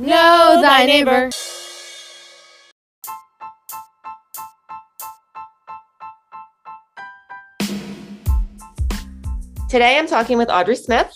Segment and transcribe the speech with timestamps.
[0.00, 1.28] Know thy neighbor.
[9.68, 11.12] Today I'm talking with Audrey Smith.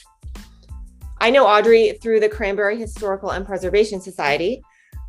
[1.18, 4.60] I know Audrey through the Cranbury Historical and Preservation Society,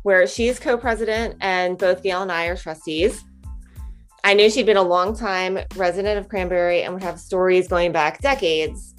[0.04, 3.22] where she's co president and both Gail and I are trustees.
[4.24, 7.92] I knew she'd been a long time resident of Cranbury and would have stories going
[7.92, 8.94] back decades.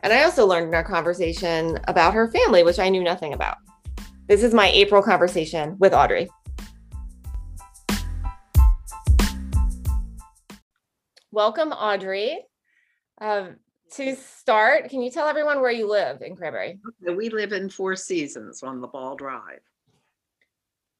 [0.00, 3.56] And I also learned in our conversation about her family, which I knew nothing about.
[4.30, 6.30] This is my April conversation with Audrey.
[11.32, 12.38] Welcome, Audrey.
[13.20, 13.56] Um,
[13.94, 16.78] to start, can you tell everyone where you live in Cranbury?
[17.04, 19.58] Okay, We live in Four Seasons on the Ball Drive.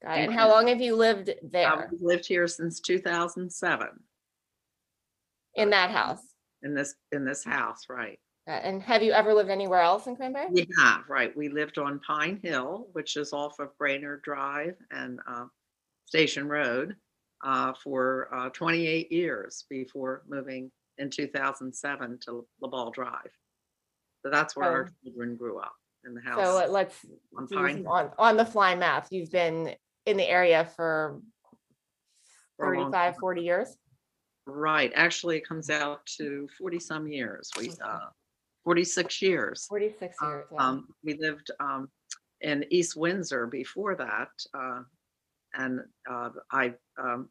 [0.02, 0.22] Got it.
[0.24, 3.90] And how long have you lived there We've lived here since two thousand seven
[5.54, 6.34] in that house?
[6.64, 8.18] in this, in this house, right?
[8.50, 10.50] Uh, And have you ever lived anywhere else in Cranbury?
[10.50, 15.20] We have, right, we lived on Pine Hill, which is off of Brainerd Drive and
[15.28, 15.44] uh,
[16.06, 16.96] Station Road
[17.44, 23.30] uh, for uh, twenty-eight years before moving in two thousand seven to La Ball Drive.
[24.24, 27.06] So that's where our children grew up, in the house So let's
[27.38, 29.12] on Pine on, on the fly math.
[29.12, 29.74] You've been
[30.06, 31.20] in the area for
[32.56, 33.76] for 35, 40 years?
[34.46, 37.48] Right, actually, it comes out to forty-some years.
[37.56, 38.08] We, uh,
[38.64, 39.66] forty-six years.
[39.66, 40.44] 46 years.
[40.50, 40.58] wow.
[40.58, 41.90] Um, we lived, um,
[42.40, 44.82] in East Windsor before that, uh,
[45.54, 45.80] and,
[46.10, 47.28] uh, I, um,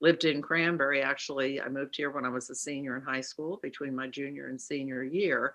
[0.00, 1.60] lived in Cranbury, actually.
[1.60, 4.60] I moved here when I was a senior in high school between my junior and
[4.60, 5.54] senior year.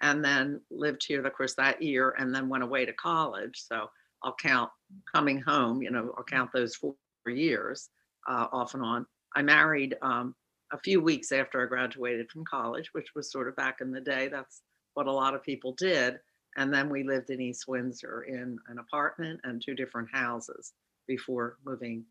[0.00, 3.60] And then lived here, of course, that year and then went away to college.
[3.66, 3.90] So
[4.22, 4.70] I'll count
[5.12, 6.94] coming home, you know, I'll count those four
[7.26, 7.88] years,
[8.28, 9.04] uh, off and on.
[9.34, 10.36] I married, um,
[10.72, 14.00] a few weeks after I graduated from college, which was sort of back in the
[14.00, 14.28] day.
[14.28, 14.62] That's
[14.94, 16.18] what a lot of people did.
[16.56, 20.72] And then we lived in East Windsor in an apartment and two different houses
[21.06, 22.04] before moving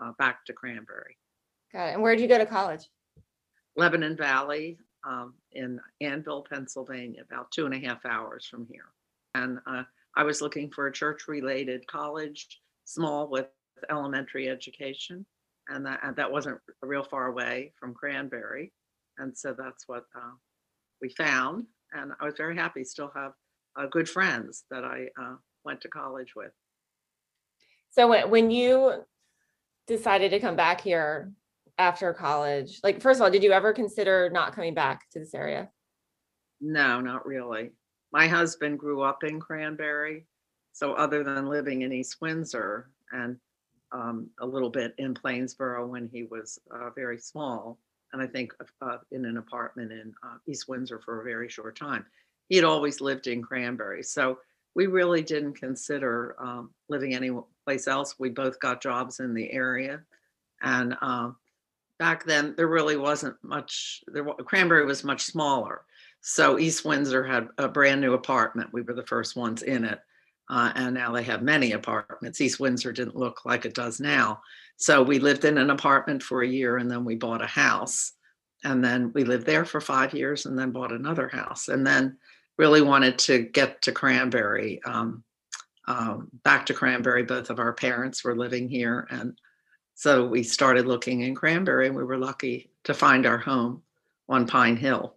[0.00, 1.16] uh, back to Cranbury.
[1.72, 1.94] Got it.
[1.94, 2.88] And where did you go to college?
[3.76, 8.92] Lebanon Valley um, in Annville, Pennsylvania, about two and a half hours from here.
[9.34, 9.82] And uh,
[10.16, 13.46] I was looking for a church related college, small with
[13.90, 15.26] elementary education.
[15.68, 18.72] And that, and that wasn't real far away from Cranbury.
[19.18, 20.32] And so that's what uh,
[21.00, 21.64] we found.
[21.92, 23.32] And I was very happy, still have
[23.76, 26.52] uh, good friends that I uh, went to college with.
[27.90, 29.04] So when, when you
[29.86, 31.32] decided to come back here
[31.78, 35.34] after college, like, first of all, did you ever consider not coming back to this
[35.34, 35.70] area?
[36.60, 37.70] No, not really.
[38.12, 40.26] My husband grew up in Cranbury.
[40.72, 43.36] So other than living in East Windsor and
[43.94, 47.78] um, a little bit in Plainsboro when he was uh, very small,
[48.12, 51.78] and I think uh, in an apartment in uh, East Windsor for a very short
[51.78, 52.04] time,
[52.48, 54.02] he had always lived in Cranbury.
[54.04, 54.38] So
[54.74, 58.16] we really didn't consider um, living anyplace else.
[58.18, 60.02] We both got jobs in the area.
[60.60, 61.36] And um,
[61.98, 65.82] back then, there really wasn't much, there, Cranbury was much smaller.
[66.20, 68.72] So East Windsor had a brand new apartment.
[68.72, 70.00] We were the first ones in it.
[70.48, 72.40] Uh, and now they have many apartments.
[72.40, 74.40] East Windsor didn't look like it does now.
[74.76, 78.12] So we lived in an apartment for a year and then we bought a house.
[78.62, 81.68] And then we lived there for five years and then bought another house.
[81.68, 82.16] And then
[82.56, 85.22] really wanted to get to Cranbury, um,
[85.86, 87.22] um, back to Cranbury.
[87.22, 89.06] Both of our parents were living here.
[89.10, 89.38] And
[89.94, 93.82] so we started looking in Cranbury and we were lucky to find our home
[94.28, 95.14] on Pine Hill.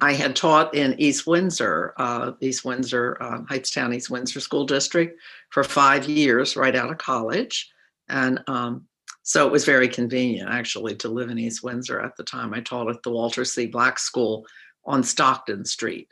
[0.00, 5.20] I had taught in East Windsor, uh, East Windsor, uh, Hightstown, East Windsor School District
[5.50, 7.70] for five years right out of college.
[8.08, 8.86] And um,
[9.22, 12.54] so it was very convenient actually to live in East Windsor at the time.
[12.54, 13.66] I taught at the Walter C.
[13.66, 14.46] Black School
[14.84, 16.08] on Stockton Street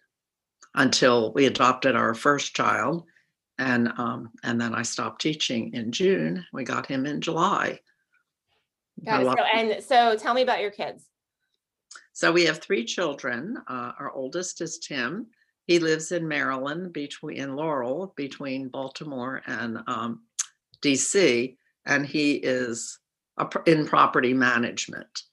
[0.75, 3.05] until we adopted our first child.
[3.59, 6.45] And, um, and then I stopped teaching in June.
[6.53, 7.81] We got him in July.
[9.05, 9.27] Got it.
[9.27, 11.07] So, and so tell me about your kids.
[12.16, 13.59] So we have three children.
[13.69, 15.27] Uh, our oldest is Tim.
[15.66, 20.22] He lives in Maryland, between in Laurel, between Baltimore and um,
[20.80, 23.01] DC, and he is
[23.36, 25.24] a, in property management,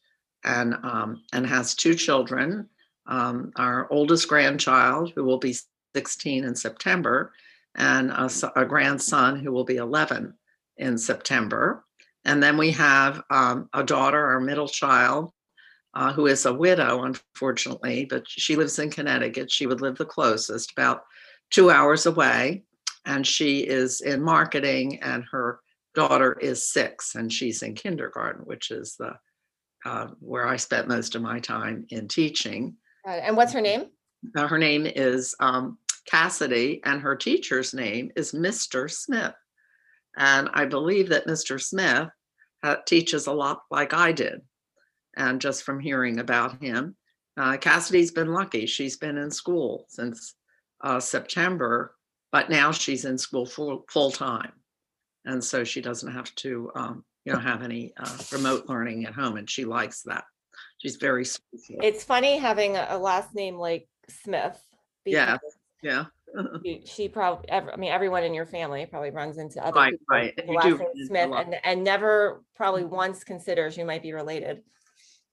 [0.44, 2.68] and um, and has two children.
[3.08, 5.56] Um, our oldest grandchild, who will be
[5.96, 7.32] 16 in September,
[7.76, 10.34] and a grandson who will be 11
[10.76, 11.86] in September.
[12.26, 15.32] And then we have um, a daughter, our middle child,
[15.94, 19.52] uh, who is a widow, unfortunately, but she lives in Connecticut.
[19.52, 21.04] She would live the closest, about
[21.52, 22.64] two hours away.
[23.06, 25.60] And she is in marketing, and her
[25.94, 29.16] daughter is six, and she's in kindergarten, which is the
[29.86, 32.78] uh, where I spent most of my time in teaching.
[33.06, 33.88] And what's her name?
[34.36, 38.90] Uh, her name is um, Cassidy, and her teacher's name is Mr.
[38.90, 39.34] Smith.
[40.16, 41.62] And I believe that Mr.
[41.62, 42.08] Smith
[42.64, 44.42] uh, teaches a lot like I did.
[45.16, 46.96] And just from hearing about him,
[47.38, 48.66] uh, Cassidy's been lucky.
[48.66, 50.36] She's been in school since
[50.82, 51.96] uh, September,
[52.32, 54.54] but now she's in school full, full time.
[55.26, 59.14] And so she doesn't have to, um, you know, have any uh, remote learning at
[59.14, 59.38] home.
[59.38, 60.26] And she likes that.
[60.80, 61.80] She's very social.
[61.82, 64.62] It's funny having a last name like Smith.
[65.06, 65.38] Yeah.
[65.82, 66.06] Yeah.
[66.86, 70.34] She probably, I mean, everyone in your family probably runs into other Right, people right.
[70.36, 72.90] last name run into a Smith and, and never probably Mhm.
[72.90, 74.64] once considers you might be related.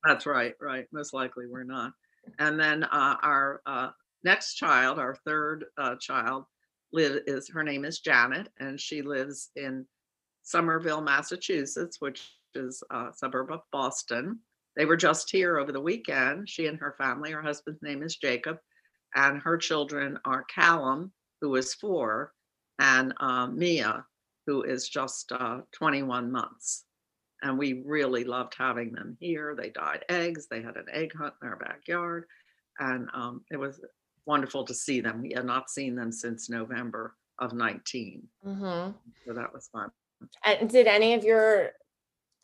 [0.04, 0.86] That's right, right.
[0.92, 1.92] Most likely we're not.
[2.38, 3.90] And then uh, our uh,
[4.24, 6.44] next child, our third uh, child,
[6.92, 9.86] live is her name is Janet, and she lives in
[10.42, 14.40] Somerville, Massachusetts, which is a suburb of Boston.
[14.76, 16.48] They were just here over the weekend.
[16.48, 17.30] She and her family.
[17.30, 18.56] Her husband's name is Jacob,
[19.14, 22.32] and her children are Callum, who is four,
[22.78, 24.04] and uh, Mia,
[24.46, 26.84] who is just uh, 21 months
[27.42, 29.54] and we really loved having them here.
[29.56, 30.46] They dyed eggs.
[30.46, 32.26] They had an egg hunt in our backyard,
[32.78, 33.80] and um, it was
[34.26, 35.22] wonderful to see them.
[35.22, 38.94] We had not seen them since November of 19, Mhm.
[39.26, 39.90] so that was fun.
[40.44, 41.72] And did any of your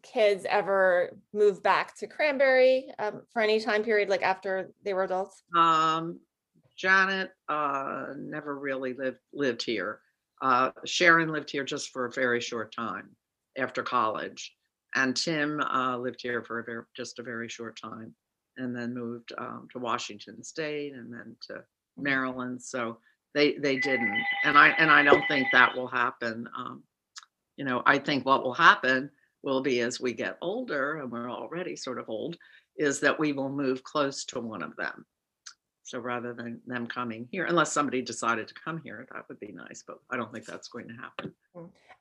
[0.03, 5.05] kids ever move back to Cranbury um, for any time period, like after they were
[5.05, 5.43] adults?
[5.55, 6.21] Um,
[6.77, 10.01] Janet uh, never really lived lived here.
[10.41, 13.17] Uh, Sharon lived here just for a very short time
[13.59, 14.55] after college,
[14.97, 18.15] and Tim uh, lived here for a very, just a very short time,
[18.57, 21.63] and then moved um, to Washington State and then to
[21.97, 22.61] Maryland.
[22.63, 22.99] So
[23.35, 26.49] they they didn't, and I and I don't think that will happen.
[26.59, 26.83] Um,
[27.57, 29.11] you know, I think what will happen
[29.43, 32.37] will be as we get older, and we're already sort of old,
[32.77, 35.05] is that we will move close to one of them.
[35.85, 39.53] So rather than them coming here, unless somebody decided to come here, that would be
[39.53, 41.33] nice, but I don't think that's going to happen.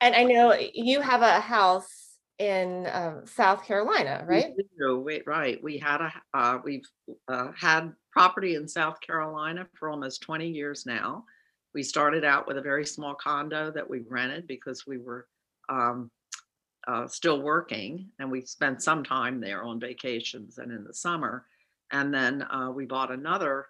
[0.00, 4.52] And I know you have a house in um, South Carolina, right?
[4.56, 6.86] We do, wait, right, we had a, uh, we've,
[7.28, 11.24] uh, had property in South Carolina for almost twenty years now.
[11.74, 15.26] We started out with a very small condo that we rented because we were,
[15.68, 16.10] um,
[16.86, 21.46] uh, still working and we spent some time there on vacations and in the summer.
[21.90, 23.66] And then, uh, we bought another,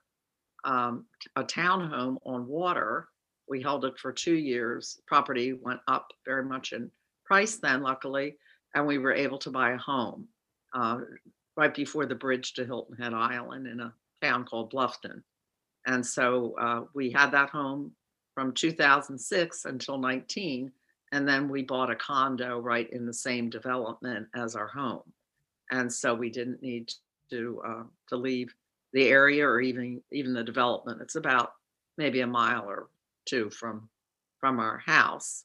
[0.65, 3.09] um, a townhome on water.
[3.49, 5.01] We held it for two years.
[5.07, 6.91] Property went up very much in
[7.25, 8.37] price then, luckily,
[8.77, 10.29] and we were able to buy a home
[10.75, 11.01] uh,
[11.57, 13.93] right before the bridge to Hilton Head Island in a
[14.23, 15.23] town called Bluffton.
[15.87, 17.93] And so uh, we had that home
[18.35, 20.71] from 2006 until 19,
[21.13, 25.11] and then we bought a condo right in the same development as our home.
[25.71, 26.93] And so we didn't need
[27.31, 28.55] to uh, to leave
[28.93, 31.01] the area or even even the development.
[31.01, 31.53] It's about
[31.97, 32.89] maybe a mile or
[33.25, 33.89] two from
[34.39, 35.45] from our house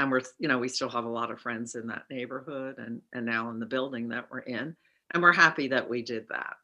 [0.00, 3.02] and we're you know we still have a lot of friends in that neighborhood and
[3.12, 4.74] and now in the building that we're in
[5.12, 6.56] and we're happy that we did that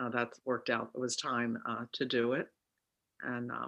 [0.00, 2.46] uh, that's worked out it was time uh, to do it
[3.22, 3.66] and uh,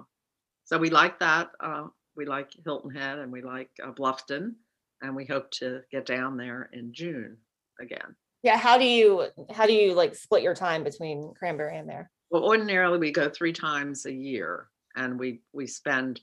[0.65, 1.87] so we like that uh,
[2.17, 4.55] we like hilton head and we like uh, bluffton
[5.03, 7.37] and we hope to get down there in june
[7.81, 8.57] again Yeah.
[8.57, 12.11] How do you how do you like split your time between Cranbury and there?
[12.31, 16.21] well ordinarily we go three times a year and we we spend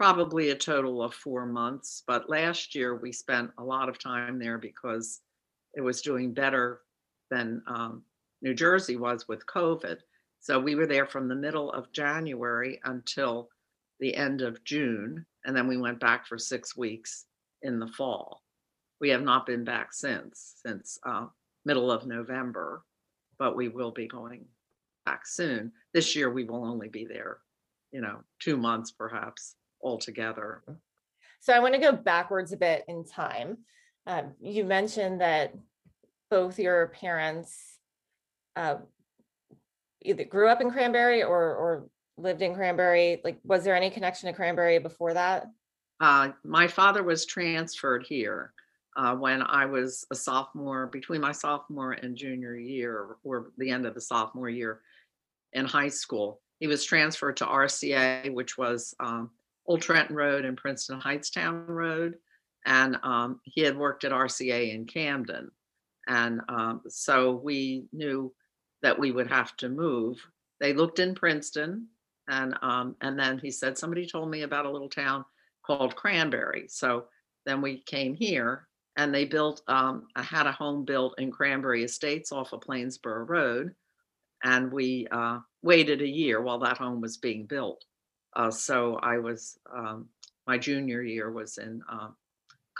[0.00, 4.38] probably a total of four months but last year we spent a lot of time
[4.38, 5.20] there because
[5.74, 6.80] it was doing better
[7.30, 8.02] than um,
[8.40, 9.98] new jersey was with covid.
[10.38, 13.50] So we were there from the middle of january until
[13.98, 17.26] the end of june and then we went back for six weeks
[17.60, 18.42] in the fall.
[19.02, 21.26] We have not been back since since uh,
[21.66, 22.84] middle of november
[23.38, 24.46] but we will be going
[25.04, 25.72] back soon.
[25.92, 27.38] This year, we will only be there,
[27.90, 30.62] you know, two months perhaps altogether.
[31.40, 33.58] So I want to go backwards a bit in time.
[34.06, 35.54] Um, you mentioned that
[36.30, 37.78] both your parents
[38.56, 38.76] uh,
[40.02, 43.20] either grew up in Cranbury or or lived in Cranbury.
[43.24, 45.46] Like, was there any connection to Cranbury before that?
[46.00, 48.52] Uh, my father was transferred here
[48.96, 53.86] uh, when I was a sophomore, between my sophomore and junior year, or the end
[53.86, 54.80] of the sophomore year
[55.52, 56.40] in high school.
[56.58, 59.30] He was transferred to RCA, which was um,
[59.70, 62.16] Old Trenton Road and Princeton Hightstown Road.
[62.66, 65.52] And um, he had worked at RCA in Camden.
[66.08, 68.34] And um, so we knew
[68.82, 70.18] that we would have to move.
[70.58, 71.86] They looked in Princeton,
[72.28, 75.24] and um, and then he said somebody told me about a little town
[75.64, 76.68] called Cranbury.
[76.68, 77.04] So
[77.46, 81.84] then we came here, and they built um, I had a home built in Cranbury
[81.84, 83.74] Estates off of Plainsboro Road,
[84.42, 87.84] and we uh, waited a year while that home was being built.
[88.34, 90.06] Uh, so I was, um,
[90.46, 92.14] my junior year was in um,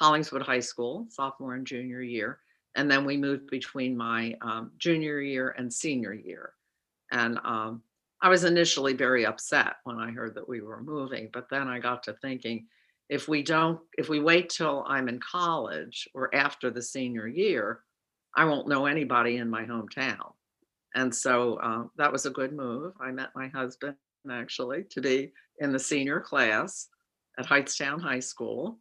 [0.00, 2.40] Collingswood High School, sophomore and junior year.
[2.76, 6.52] And then we moved between my um, junior year and senior year.
[7.11, 7.83] And um,
[8.23, 11.80] I was initially very upset when I heard that we were moving, but then I
[11.80, 12.66] got to thinking,
[13.09, 17.80] if we don't, if we wait till I'm in college or after the senior year,
[18.37, 20.33] I won't know anybody in my hometown.
[20.95, 22.95] And so uh, that was a good move.
[23.00, 23.97] I met my husband
[24.31, 26.89] actually to be in the senior class
[27.39, 28.79] at Hightstown High School.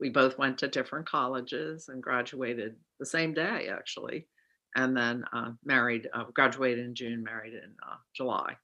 [0.00, 4.28] We both went to different colleges and graduated the same day, actually,
[4.76, 8.56] and then uh, married, uh, graduated in June, married in uh, July.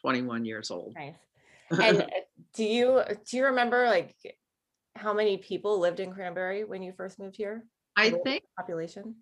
[0.00, 0.94] 21 years old.
[0.96, 1.14] Nice.
[1.82, 2.06] And uh,
[2.54, 4.16] do you do you remember like
[4.96, 7.66] how many people lived in Cranbury when you first moved here?
[7.94, 9.16] I think population.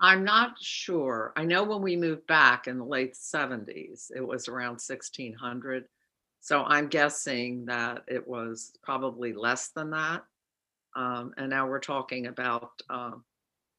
[0.00, 1.32] I'm not sure.
[1.36, 5.84] I know when we moved back in the late 70s, it was around 1600.
[6.40, 10.22] So I'm guessing that it was probably less than that.
[10.94, 13.24] Um, and now we're talking about um,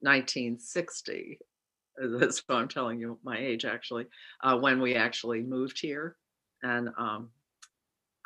[0.01, 1.39] 1960.
[1.97, 4.05] That's what I'm telling you my age actually,
[4.43, 6.17] uh, when we actually moved here.
[6.63, 7.29] And um,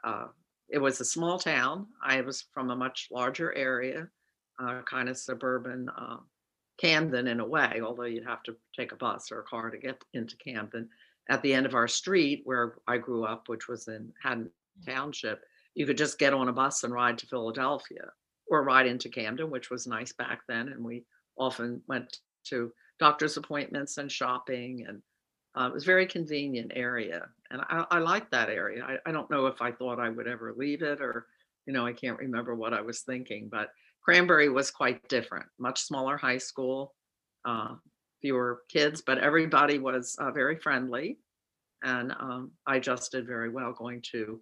[0.04, 0.28] uh,
[0.70, 1.88] it was a small town.
[2.04, 4.08] I was from a much larger area,
[4.60, 6.18] uh, kind of suburban uh,
[6.77, 9.77] Camden in a way, although you'd have to take a bus or a car to
[9.77, 10.89] get into Camden.
[11.30, 14.50] At the end of our street where I grew up, which was in Haddon
[14.86, 15.42] Township,
[15.75, 18.12] you could just get on a bus and ride to Philadelphia
[18.48, 20.68] or ride into Camden, which was nice back then.
[20.68, 21.06] And we
[21.38, 25.01] often went to doctor's appointments and shopping and
[25.56, 29.12] uh, it was a very convenient area and i, I liked that area I, I
[29.12, 31.25] don't know if i thought i would ever leave it or
[31.65, 33.70] you know i can't remember what i was thinking but
[34.04, 36.94] cranbury was quite different much smaller high school
[37.46, 37.76] uh,
[38.22, 41.18] fewer kids but everybody was uh, very friendly
[41.84, 44.42] and um, i adjusted very well going to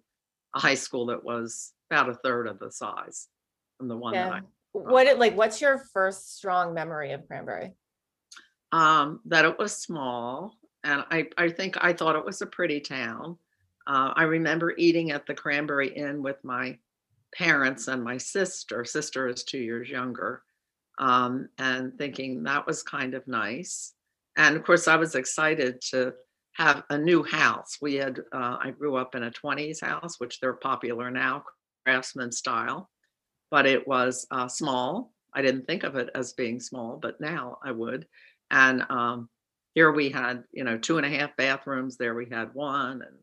[0.54, 3.28] a high school that was about a third of the size
[3.78, 4.40] from the one that i
[4.72, 7.72] What it like what's your first strong memory of Cranbury?
[8.72, 12.80] um, that it was small, and I, I think I thought it was a pretty
[12.80, 13.36] town.
[13.86, 16.78] Uh, I remember eating at the Cranbury Inn with my
[17.34, 18.84] parents and my sister.
[18.84, 20.42] Sister is two years younger,
[20.98, 23.94] um, and thinking that was kind of nice.
[24.36, 26.14] And of course, I was excited to
[26.54, 27.78] have a new house.
[27.80, 31.44] We had, uh, I grew up in a 20s house, which they're popular now,
[31.84, 32.90] craftsman style,
[33.50, 35.12] but it was uh, small.
[35.34, 38.06] I didn't think of it as being small, but now I would.
[38.50, 39.30] And um,
[39.74, 41.96] here we had, you know, two and a half bathrooms.
[41.96, 43.16] There we had one, and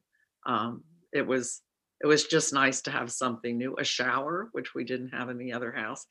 [0.45, 1.61] um, it was
[2.01, 3.75] it was just nice to have something new.
[3.77, 6.05] A shower, which we didn't have in the other house,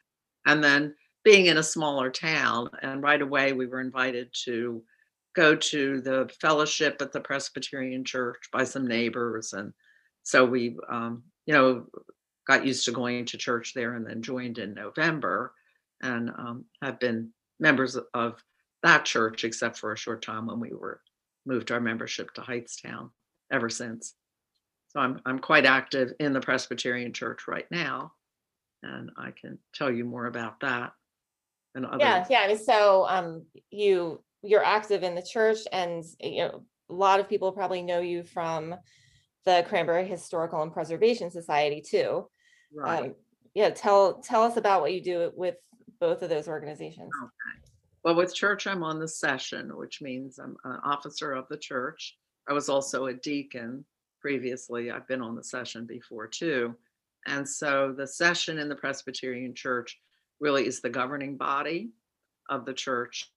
[0.47, 4.83] and then being in a smaller town, and right away we were invited to
[5.35, 9.73] go to the fellowship at the Presbyterian Church by some neighbors, and
[10.23, 11.87] so we, um, you know,
[12.47, 15.52] got used to going to church there, and then joined in November,
[16.02, 17.30] and um, have been
[17.61, 18.42] members of
[18.83, 21.00] that church, except for a short time when we were
[21.47, 23.11] moved our membership to Hightstown
[23.50, 24.14] ever since.
[24.99, 28.14] So I'm I'm quite active in the Presbyterian Church right now,
[28.83, 30.90] and I can tell you more about that.
[31.76, 32.40] And other Yeah, yeah.
[32.40, 37.21] I mean, so um you you're active in the church and you know a lot
[37.21, 38.75] of people probably know you from
[39.45, 42.28] the Cranbury Historical and Preservation Society too.
[42.75, 43.05] right.
[43.05, 43.14] Um,
[43.55, 45.55] yeah, tell tell us about what you do with
[46.00, 47.11] both of those organizations.
[48.02, 52.17] Well, with church, I'm on the session, which means I'm an officer of the church.
[52.49, 53.85] I was also a deacon
[54.21, 54.91] previously.
[54.91, 56.75] I've been on the session before too.
[57.27, 59.99] And so the session in the Presbyterian Church
[60.41, 61.91] really is the governing body
[62.49, 63.31] of the church.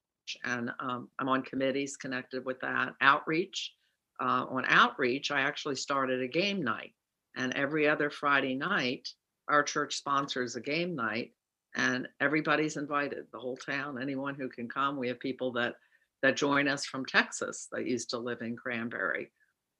[0.44, 2.94] And um, I'm on committees connected with that.
[3.00, 3.74] Outreach.
[4.20, 6.92] Uh, on outreach, I actually started a game night.
[7.36, 9.08] And every other Friday night,
[9.48, 11.32] our church sponsors a game night
[11.74, 15.74] and everybody's invited the whole town anyone who can come we have people that
[16.22, 19.30] that join us from texas that used to live in cranbury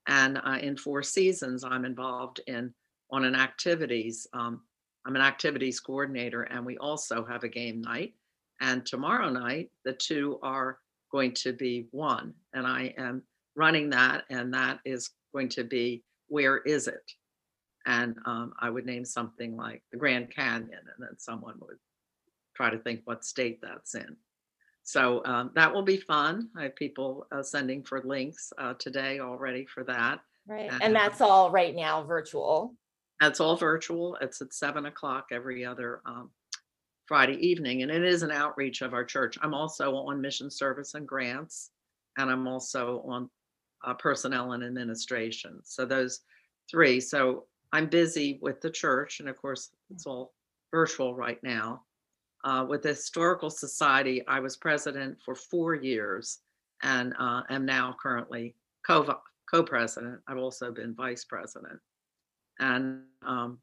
[0.08, 2.72] and uh, in four seasons i'm involved in
[3.10, 4.60] on an activities um,
[5.06, 8.14] i'm an activities coordinator and we also have a game night
[8.60, 10.78] and tomorrow night the two are
[11.10, 13.22] going to be one and i am
[13.54, 17.12] running that and that is going to be where is it
[17.86, 21.78] and um, I would name something like the Grand Canyon, and then someone would
[22.54, 24.16] try to think what state that's in.
[24.84, 26.48] So um, that will be fun.
[26.56, 30.20] I have people uh, sending for links uh, today already for that.
[30.46, 30.72] Right.
[30.72, 32.74] Uh, And that's all right now virtual.
[33.20, 34.16] That's all virtual.
[34.20, 36.30] It's at seven o'clock every other um,
[37.06, 39.38] Friday evening, and it is an outreach of our church.
[39.40, 41.70] I'm also on mission service and grants,
[42.18, 43.30] and I'm also on
[43.84, 45.60] uh, personnel and administration.
[45.62, 46.20] So those
[46.68, 47.00] three.
[47.00, 50.32] So I'm busy with the church, and of course, it's all
[50.72, 51.84] virtual right now.
[52.44, 56.40] Uh, with the Historical Society, I was president for four years
[56.82, 58.54] and uh, am now currently
[58.86, 59.20] co
[59.50, 60.20] co-president.
[60.26, 61.78] I've also been vice president,
[62.58, 63.58] and um,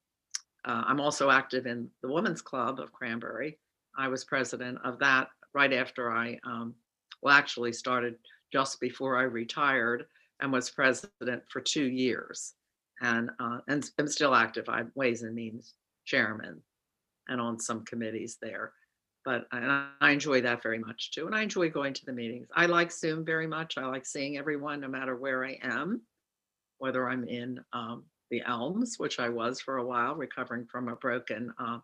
[0.65, 3.57] uh, I'm also active in the Women's Club of Cranbury.
[3.97, 6.73] I was president of that right after I, um,
[7.21, 8.15] well, actually started
[8.53, 10.05] just before I retired
[10.41, 12.53] and was president for two years,
[13.01, 14.69] and uh, and I'm still active.
[14.69, 15.73] I'm Ways and Means
[16.05, 16.61] chairman,
[17.29, 18.73] and on some committees there
[19.25, 21.25] but I, I enjoy that very much too.
[21.27, 22.47] And I enjoy going to the meetings.
[22.55, 23.77] I like Zoom very much.
[23.77, 26.01] I like seeing everyone no matter where I am,
[26.77, 30.95] whether I'm in um, the Elms, which I was for a while, recovering from a
[30.95, 31.79] broken uh,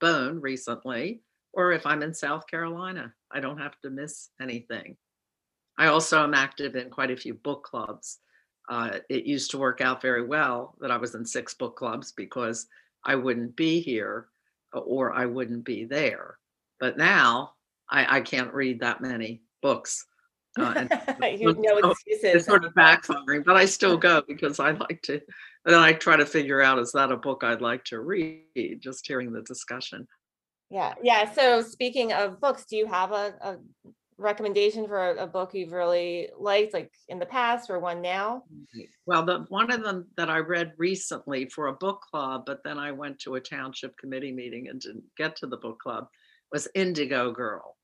[0.00, 1.22] bone recently,
[1.52, 4.96] or if I'm in South Carolina, I don't have to miss anything.
[5.78, 8.18] I also am active in quite a few book clubs.
[8.68, 12.12] Uh, it used to work out very well that I was in six book clubs
[12.12, 12.66] because
[13.04, 14.28] I wouldn't be here
[14.80, 16.38] or I wouldn't be there.
[16.80, 17.52] But now
[17.90, 20.06] I, I can't read that many books.
[20.56, 20.86] Uh,
[21.36, 22.22] you know excuses.
[22.22, 25.14] It's sort of backfiring, but I still go because I like to.
[25.14, 28.78] And then I try to figure out is that a book I'd like to read?
[28.78, 30.06] Just hearing the discussion.
[30.70, 31.32] Yeah, yeah.
[31.32, 33.56] So speaking of books, do you have a, a
[34.18, 38.44] recommendation for a, a, book you've really liked, like in the past or one now?
[39.06, 42.78] Well, the one of them that I read recently for a book club, but then
[42.78, 46.08] I went to a township committee meeting and didn't get to the book club,
[46.52, 47.76] was Indigo Girl.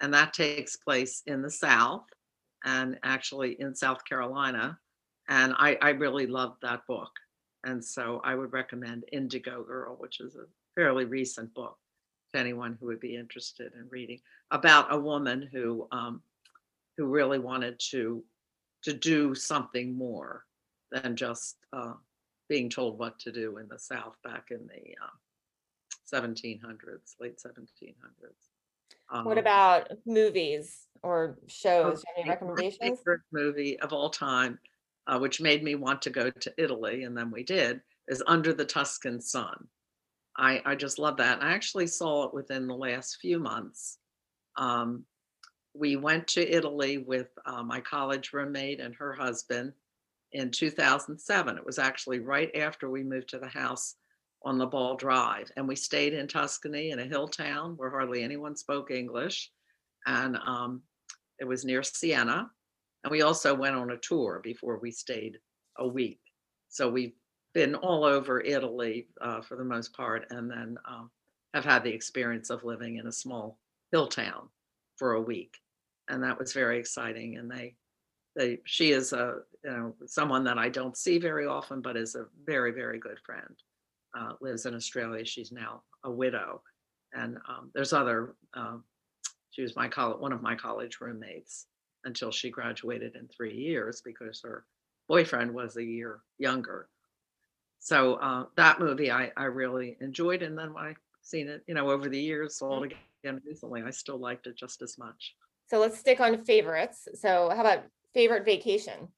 [0.00, 2.04] And that takes place in the South
[2.64, 4.78] and actually in South Carolina.
[5.28, 7.10] And I, I really loved that book.
[7.64, 11.78] And so I would recommend Indigo Girl, which is a fairly recent book
[12.34, 14.18] to anyone who would be interested in reading
[14.50, 16.20] about a woman who um,
[16.96, 18.22] who really wanted to
[18.82, 20.44] to do something more
[20.92, 21.94] than just uh,
[22.48, 27.94] being told what to do in the South back in the uh, 1700s, late 1700s.
[29.10, 31.98] Um, what about movies or shows?
[31.98, 32.20] Okay.
[32.20, 32.78] Any recommendations?
[32.80, 34.58] My favorite movie of all time,
[35.06, 38.52] uh, which made me want to go to Italy, and then we did, is Under
[38.52, 39.66] the Tuscan Sun.
[40.36, 41.42] I, I just love that.
[41.42, 43.98] I actually saw it within the last few months.
[44.56, 45.04] Um,
[45.74, 49.72] we went to Italy with uh, my college roommate and her husband
[50.32, 51.56] in 2007.
[51.56, 53.96] It was actually right after we moved to the house
[54.44, 55.50] on the Ball Drive.
[55.56, 59.50] And we stayed in Tuscany in a hill town where hardly anyone spoke English.
[60.06, 60.82] And um,
[61.40, 62.50] it was near Siena.
[63.02, 65.38] And we also went on a tour before we stayed
[65.78, 66.20] a week.
[66.68, 67.14] So we've
[67.54, 71.10] been all over Italy uh, for the most part, and then um,
[71.54, 73.58] have had the experience of living in a small
[73.92, 74.48] hill town
[74.96, 75.56] for a week.
[76.08, 77.36] And that was very exciting.
[77.38, 77.76] And they,
[78.36, 82.16] they, she is a, you know, someone that I don't see very often, but is
[82.16, 83.56] a very, very good friend
[84.18, 85.24] uh, lives in Australia.
[85.24, 86.62] She's now a widow,
[87.12, 88.34] and um, there's other.
[88.54, 88.84] Um,
[89.50, 91.66] she was my college, one of my college roommates
[92.04, 94.64] until she graduated in three years because her
[95.08, 96.88] boyfriend was a year younger.
[97.84, 101.74] So uh, that movie I, I really enjoyed, and then when I seen it, you
[101.74, 102.96] know, over the years, all mm-hmm.
[103.22, 105.34] again recently, I still liked it just as much.
[105.68, 107.06] So let's stick on favorites.
[107.12, 109.08] So how about favorite vacation?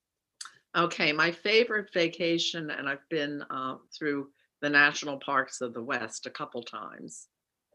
[0.76, 4.30] Okay, my favorite vacation, and I've been uh, through
[4.62, 7.28] the national parks of the West a couple times.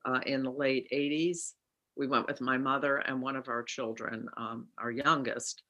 [0.03, 1.53] Uh, in the late 80s,
[1.95, 5.63] we went with my mother and one of our children, um, our youngest,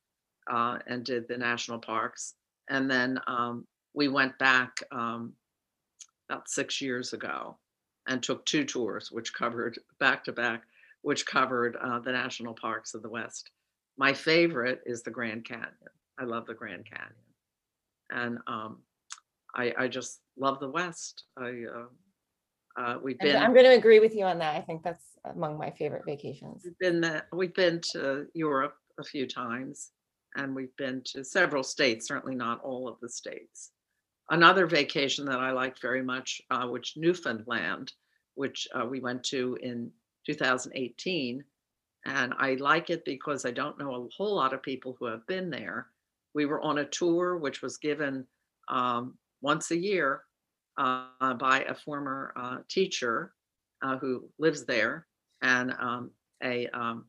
[0.52, 2.34] uh, and did the national parks.
[2.72, 5.34] And then um, we went back um,
[6.30, 7.58] about six years ago
[8.08, 10.64] and took two tours, which covered back to back,
[11.02, 13.52] which covered uh, the national parks of the West.
[13.98, 15.68] My favorite is the Grand Canyon.
[16.20, 17.14] I love the Grand Canyon.
[18.12, 18.80] And um,
[19.56, 21.24] I, I just love the West.
[21.38, 23.36] I, uh, uh, we've been.
[23.36, 24.56] I'm going to agree with you on that.
[24.56, 26.62] I think that's among my favorite vacations.
[26.64, 29.92] We've been that we've been to Europe a few times,
[30.36, 32.08] and we've been to several states.
[32.08, 33.72] Certainly not all of the states.
[34.32, 37.92] Another vacation that I liked very much, uh, which Newfoundland,
[38.36, 39.92] which uh, we went to in
[40.26, 41.44] 2018,
[42.06, 45.28] and I like it because I don't know a whole lot of people who have
[45.28, 45.88] been there.
[46.34, 48.26] We were on a tour which was given
[48.70, 50.24] um, once a year
[50.78, 53.34] uh, by a former uh, teacher
[53.82, 55.08] uh, who lives there
[55.42, 57.06] and um, a um,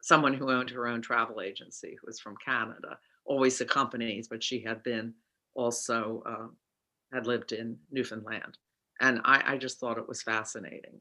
[0.00, 2.98] someone who owned her own travel agency who was from Canada.
[3.24, 5.14] Always accompanies, but she had been
[5.54, 6.46] also uh,
[7.14, 8.58] had lived in Newfoundland,
[9.00, 11.00] and I, I just thought it was fascinating.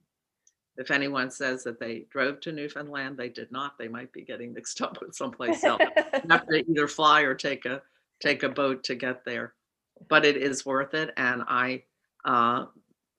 [0.75, 3.77] If anyone says that they drove to Newfoundland, they did not.
[3.77, 5.81] They might be getting mixed up with someplace else.
[6.29, 7.81] have to either fly or take a
[8.19, 9.53] take a boat to get there.
[10.09, 11.11] but it is worth it.
[11.17, 11.83] And I
[12.25, 12.65] uh,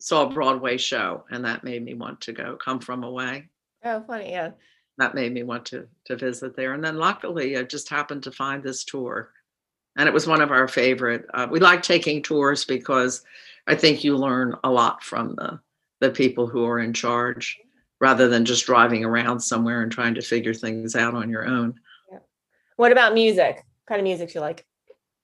[0.00, 2.56] saw a Broadway show, and that made me want to go.
[2.56, 3.48] Come from away.
[3.84, 4.50] Oh, funny, yeah.
[4.98, 6.72] That made me want to to visit there.
[6.74, 9.30] And then luckily, I just happened to find this tour,
[9.96, 11.26] and it was one of our favorite.
[11.32, 13.22] Uh, we like taking tours because
[13.66, 15.60] I think you learn a lot from the
[16.00, 17.58] the people who are in charge
[18.00, 21.80] rather than just driving around somewhere and trying to figure things out on your own.
[22.10, 22.18] Yeah.
[22.76, 23.56] What about music?
[23.56, 24.66] What kind of music do you like?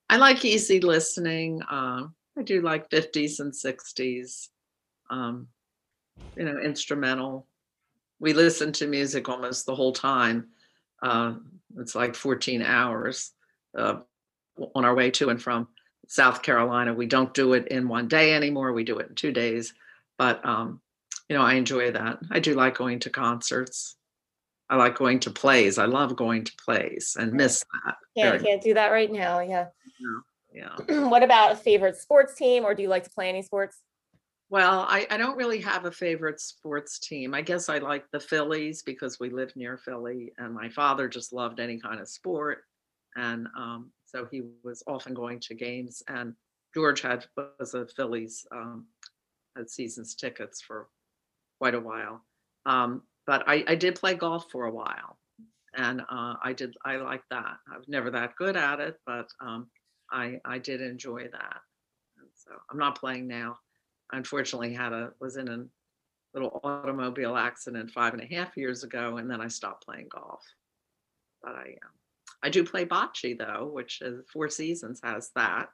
[0.09, 1.61] I like easy listening.
[1.63, 2.05] Uh,
[2.39, 4.49] I do like 50s and 60s,
[5.11, 5.49] um,
[6.37, 7.47] you know, instrumental.
[8.19, 10.49] We listen to music almost the whole time.
[11.03, 11.35] Uh,
[11.79, 13.33] it's like 14 hours
[13.77, 14.01] uh,
[14.75, 15.69] on our way to and from
[16.07, 16.93] South Carolina.
[16.93, 18.73] We don't do it in one day anymore.
[18.73, 19.75] We do it in two days.
[20.19, 20.81] But, um,
[21.29, 22.19] you know, I enjoy that.
[22.31, 23.97] I do like going to concerts.
[24.69, 25.79] I like going to plays.
[25.79, 27.97] I love going to plays and miss that.
[28.17, 29.67] Can't, can't do that right now, yeah.
[30.01, 30.25] much.
[30.53, 30.77] Yeah.
[31.09, 33.79] What about a favorite sports team, or do you like to play any sports?
[34.49, 37.35] Well, I, I don't really have a favorite sports team.
[37.35, 41.33] I guess I like the Phillies because we live near Philly, and my father just
[41.33, 42.65] loved any kind of sport,
[43.17, 46.03] and um, so he was often going to games.
[46.09, 46.35] And
[46.75, 47.27] George had
[47.59, 48.87] was a Phillies um,
[49.57, 50.89] had seasons tickets for
[51.59, 52.25] quite a while.
[52.67, 55.19] Um, but I, I did play golf for a while,
[55.77, 57.57] and uh, I did I like that.
[57.73, 59.69] I was never that good at it, but um,
[60.11, 61.61] I I did enjoy that.
[62.19, 63.59] And so I'm not playing now.
[64.13, 65.65] I unfortunately had a was in a
[66.35, 70.43] little automobile accident five and a half years ago, and then I stopped playing golf.
[71.43, 72.00] But I um,
[72.43, 75.69] I do play bocce though, which is Four Seasons has that,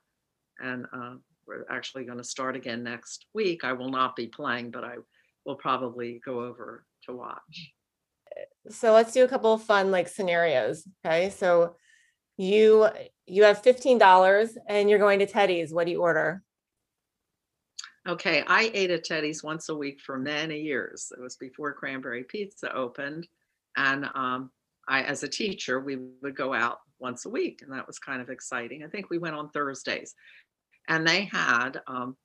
[0.58, 1.14] and uh,
[1.46, 3.64] we're actually going to start again next week.
[3.64, 4.96] I will not be playing, but I
[5.44, 7.72] will probably go over to watch.
[8.68, 10.86] So let's do a couple of fun like scenarios.
[11.04, 11.76] Okay, so
[12.36, 12.88] you
[13.26, 15.72] you have fifteen dollars and you're going to Teddy's.
[15.72, 16.42] What do you order?
[18.08, 21.10] Okay, I ate at Teddy's once a week for many years.
[21.16, 23.26] It was before Cranbury Pizza opened,
[23.76, 24.50] and um,
[24.88, 28.22] I, as a teacher, we would go out once a week, and that was kind
[28.22, 28.84] of exciting.
[28.84, 30.14] I think we went on Thursdays,
[30.88, 32.16] and they had um,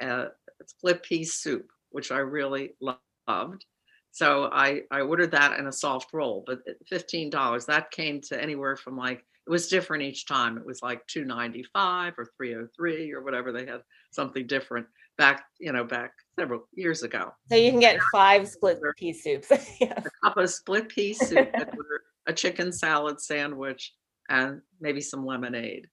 [0.00, 0.26] a
[0.66, 3.64] split pea soup, which I really loved.
[4.12, 8.40] So I I ordered that and a soft roll, but fifteen dollars that came to
[8.40, 10.56] anywhere from like it was different each time.
[10.58, 13.52] It was like two ninety five or three oh three or whatever.
[13.52, 17.32] They had something different back you know back several years ago.
[17.48, 19.52] So you can get five split pea soups.
[19.80, 19.94] Yeah.
[20.04, 21.48] A cup of split pea soup,
[22.26, 23.94] a chicken salad sandwich,
[24.28, 25.88] and maybe some lemonade.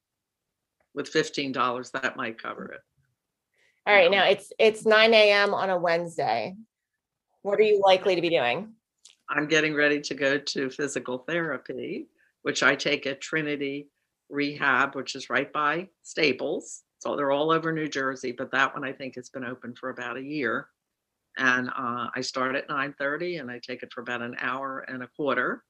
[0.93, 2.81] With fifteen dollars, that might cover it.
[3.85, 6.55] All right, now it's it's nine AM on a Wednesday.
[7.43, 8.73] What are you likely to be doing?
[9.29, 12.07] I'm getting ready to go to physical therapy,
[12.41, 13.89] which I take at Trinity
[14.29, 16.83] Rehab, which is right by Staples.
[16.99, 19.89] So they're all over New Jersey, but that one I think has been open for
[19.89, 20.67] about a year.
[21.37, 25.03] And uh, I start at 9:30 and I take it for about an hour and
[25.03, 25.63] a quarter.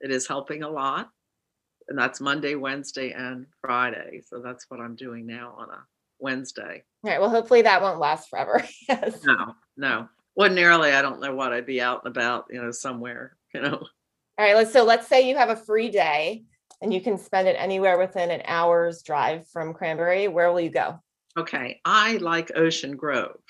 [0.00, 1.10] It is helping a lot.
[1.88, 4.20] And that's Monday, Wednesday, and Friday.
[4.26, 5.84] So that's what I'm doing now on a
[6.18, 6.82] Wednesday.
[7.04, 8.64] All right, well, hopefully that won't last forever.
[8.88, 9.20] Yes.
[9.24, 10.08] No, no.
[10.36, 13.78] Ordinarily, I don't know what I'd be out and about, you know, somewhere, you know.
[14.38, 16.44] All right, let's so let's say you have a free day
[16.82, 20.28] and you can spend it anywhere within an hour's drive from Cranbury.
[20.28, 21.00] Where will you go?
[21.38, 23.40] Okay, I like Ocean Grove.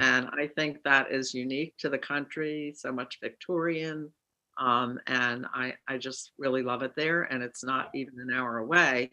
[0.00, 4.10] And I think that is unique to the country, so much Victorian.
[4.58, 7.22] Um, and I, I just really love it there.
[7.22, 9.10] And it's not even an hour away.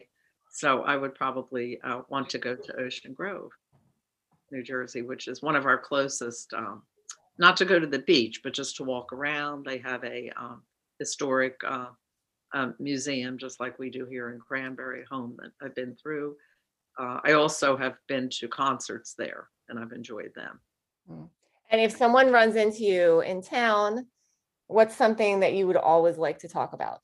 [0.52, 3.50] So I would probably uh, want to go to Ocean Grove,
[4.50, 6.82] New Jersey, which is one of our closest, um,
[7.38, 9.64] not to go to the beach, but just to walk around.
[9.64, 10.62] They have a um,
[10.98, 11.86] historic uh,
[12.52, 16.36] um, museum, just like we do here in Cranbury Home that I've been through.
[16.98, 20.60] Uh, I also have been to concerts there and I've enjoyed them.
[21.70, 24.06] And if someone runs into you in town,
[24.72, 27.00] what's something that you would always like to talk about?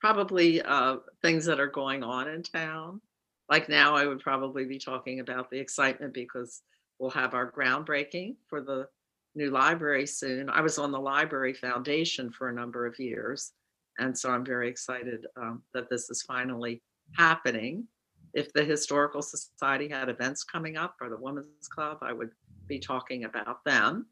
[0.00, 3.00] Probably uh, things that are going on in town.
[3.48, 6.62] Like now, I would probably be talking about the excitement because
[6.98, 8.88] we'll have our groundbreaking for the
[9.34, 10.48] new library soon.
[10.48, 13.52] I was on the Library Foundation for a number of years.
[13.98, 16.82] And so I'm very excited um, that this is finally
[17.16, 17.86] happening.
[18.32, 22.30] If the Historical Society had events coming up or the Women's Club, I would
[22.66, 24.06] be talking about them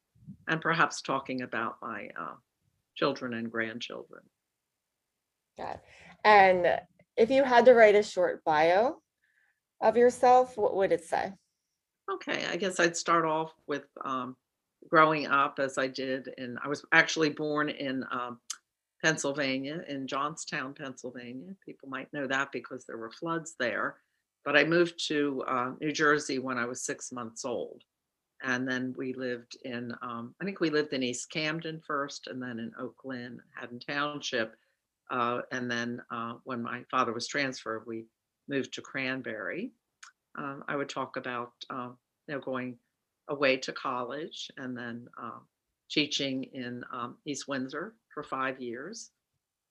[0.49, 2.35] and perhaps talking about my uh,
[2.95, 4.23] children and grandchildren.
[5.57, 5.81] Got it.
[6.25, 6.81] And
[7.17, 8.97] if you had to write a short bio
[9.81, 11.33] of yourself, what would it say?
[12.13, 14.37] Okay, I guess I'd start off with um,
[14.89, 18.39] growing up as I did, and I was actually born in um,
[19.05, 21.55] Pennsylvania, in Johnstown, Pennsylvania.
[21.65, 23.97] People might know that because there were floods there.
[24.45, 27.83] but I moved to uh, New Jersey when I was six months old.
[28.43, 32.43] And then we lived in, um, I think we lived in East Camden first and
[32.43, 34.57] then in Oak Lynn, Haddon Township.
[35.11, 38.07] Uh, and then uh, when my father was transferred, we
[38.49, 39.71] moved to Cranbury.
[40.37, 42.79] Um, I would talk about, um, you know, going
[43.29, 45.43] away to college and then um,
[45.91, 49.11] teaching in um, East Windsor for five years.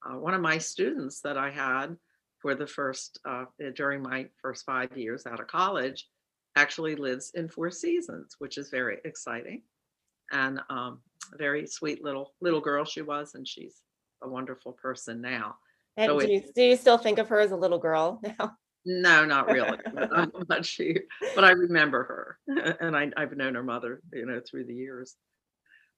[0.06, 1.98] Uh, one of my students that I had
[2.40, 6.08] for the first, uh, during my first five years out of college,
[6.56, 9.62] actually lives in Four Seasons, which is very exciting.
[10.32, 11.00] And um,
[11.34, 13.82] a very sweet little little girl she was, and she's
[14.24, 15.56] a wonderful person now.
[15.98, 18.22] And So do, it- you, do you still think of her as a little girl
[18.40, 18.54] now?
[18.84, 19.78] No, not really.
[20.50, 20.96] Not sure,
[21.36, 22.04] but I remember
[22.48, 25.18] her, and I, I've known her mother, you know, through the years.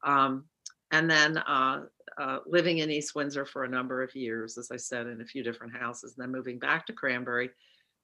[0.05, 0.45] Um,
[0.91, 1.83] and then uh,
[2.17, 5.25] uh, living in East Windsor for a number of years, as I said, in a
[5.25, 6.15] few different houses.
[6.17, 7.51] And then moving back to Cranbury,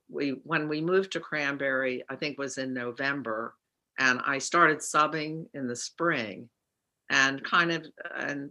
[0.10, 3.56] we when we moved to Cranbury, I think was in November,
[4.00, 6.50] and I started subbing in the spring,
[7.10, 7.86] and kind of
[8.18, 8.50] and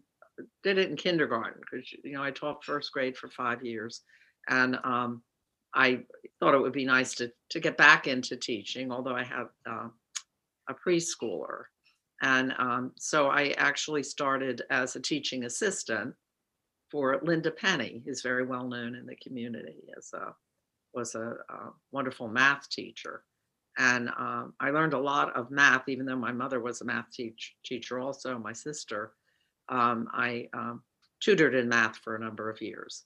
[0.62, 4.02] did it in kindergarten because you know I taught first grade for five years,
[4.48, 5.22] and um,
[5.74, 6.00] I
[6.40, 9.88] thought it would be nice to to get back into teaching, although I have uh,
[10.68, 11.64] a preschooler,
[12.22, 16.14] and um, so I actually started as a teaching assistant
[16.90, 20.32] for Linda Penny, who's very well known in the community as a
[20.94, 23.22] was a, a wonderful math teacher,
[23.78, 27.10] and um, I learned a lot of math, even though my mother was a math
[27.12, 29.12] teach, teacher, also my sister.
[29.68, 30.82] Um, I um,
[31.20, 33.04] tutored in math for a number of years.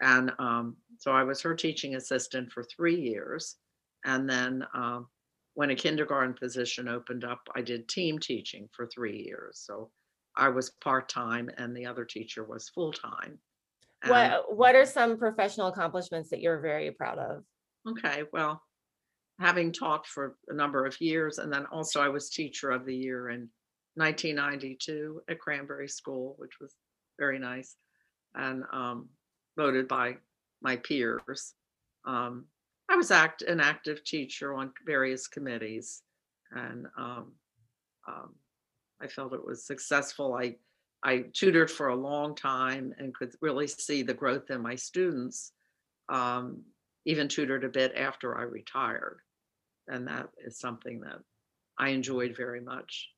[0.00, 3.56] And um, so I was her teaching assistant for three years.
[4.04, 5.08] And then um,
[5.54, 9.62] when a kindergarten position opened up, I did team teaching for three years.
[9.64, 9.90] So
[10.36, 13.38] I was part time and the other teacher was full time.
[14.06, 17.44] What What are some professional accomplishments that you're very proud of?
[17.88, 18.62] Okay, well,
[19.38, 22.96] having taught for a number of years, and then also I was teacher of the
[22.96, 23.48] year in
[23.96, 26.74] 1992 at Cranbury School, which was
[27.18, 27.76] very nice,
[28.34, 29.08] and um,
[29.56, 30.16] voted by
[30.62, 31.54] my peers.
[32.06, 32.46] Um,
[32.90, 36.02] I was act an active teacher on various committees,
[36.52, 37.32] and um,
[38.06, 38.34] um,
[39.00, 40.34] I felt it was successful.
[40.34, 40.56] I
[41.04, 45.52] I tutored for a long time and could really see the growth in my students.
[46.08, 46.62] Um,
[47.06, 49.18] even tutored a bit after I retired,
[49.88, 51.18] and that is something that
[51.78, 53.10] I enjoyed very much.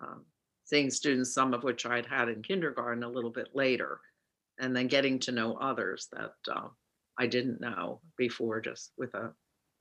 [0.00, 0.24] Um,
[0.64, 4.00] seeing students, some of which I'd had in kindergarten a little bit later,
[4.58, 6.68] and then getting to know others that uh,
[7.18, 9.32] I didn't know before, just with a,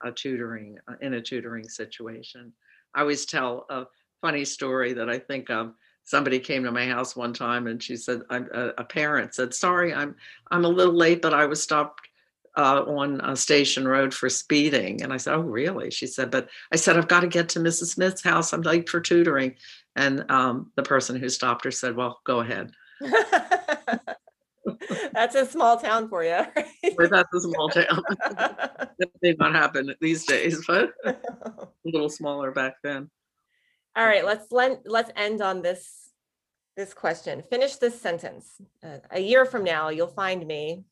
[0.04, 2.52] a tutoring uh, in a tutoring situation.
[2.94, 3.86] I always tell a
[4.22, 5.74] funny story that I think of.
[6.08, 9.54] Somebody came to my house one time, and she said, I'm, a, a parent said,
[9.54, 10.16] "Sorry, I'm
[10.50, 12.08] I'm a little late, but I was stopped
[12.56, 15.04] uh, on uh, Station Road for speeding.
[15.04, 15.92] And I said, Oh, really?
[15.92, 17.94] She said, But I said, I've got to get to Mrs.
[17.94, 18.52] Smith's house.
[18.52, 19.56] I'm late for tutoring.
[19.96, 22.72] And um, the person who stopped her said, Well, go ahead.
[25.14, 26.32] That's a small town for you.
[26.32, 27.10] right?
[27.12, 28.02] That's a small town.
[28.20, 31.16] that may not happen these days, but a
[31.86, 33.10] little smaller back then.
[33.98, 36.12] All right, let's let, let's end on this
[36.76, 37.44] this question.
[37.50, 38.62] Finish this sentence.
[38.84, 40.84] Uh, a year from now, you'll find me.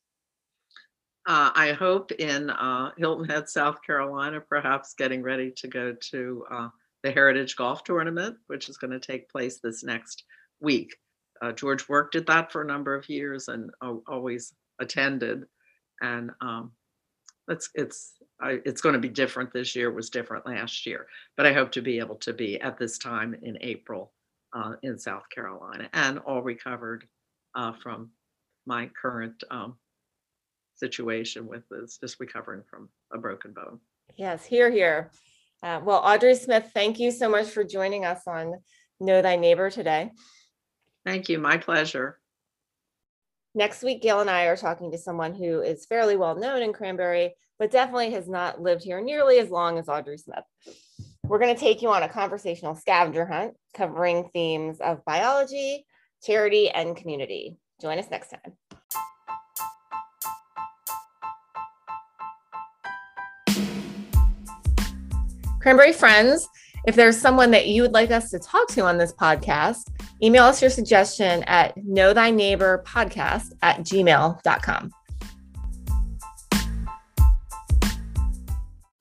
[1.24, 6.44] Uh, I hope in uh, Hilton Head, South Carolina, perhaps getting ready to go to
[6.50, 6.68] uh,
[7.04, 10.24] the Heritage Golf Tournament, which is going to take place this next
[10.60, 10.96] week.
[11.40, 15.44] Uh, George worked at that for a number of years and al- always attended,
[16.00, 16.72] and um,
[17.48, 19.88] it's it's I, it's going to be different this year.
[19.88, 22.98] It was different last year, but I hope to be able to be at this
[22.98, 24.12] time in April
[24.52, 27.06] uh, in South Carolina and all recovered
[27.54, 28.10] uh, from
[28.66, 29.76] my current um,
[30.74, 33.80] situation with this, just recovering from a broken bone.
[34.16, 35.10] Yes, here, here.
[35.62, 38.54] Uh, well, Audrey Smith, thank you so much for joining us on
[39.00, 40.10] Know Thy Neighbor today.
[41.04, 41.38] Thank you.
[41.38, 42.18] My pleasure.
[43.56, 46.74] Next week, Gail and I are talking to someone who is fairly well known in
[46.74, 50.44] Cranbury, but definitely has not lived here nearly as long as Audrey Smith.
[51.24, 55.86] We're going to take you on a conversational scavenger hunt covering themes of biology,
[56.22, 57.56] charity, and community.
[57.80, 58.52] Join us next time.
[65.62, 66.46] Cranbury friends,
[66.86, 69.88] if there's someone that you would like us to talk to on this podcast,
[70.22, 74.90] email us your suggestion at know thy neighbor podcast at gmail.com.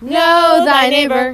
[0.02, 1.34] Know thy neighbor.